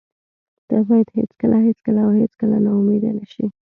[0.67, 3.45] ته باید هېڅکله، هېڅکله او هېڅکله نا امید نشې.